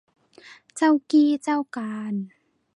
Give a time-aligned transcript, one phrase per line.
[0.75, 2.13] เจ้ากี้เจ้าการ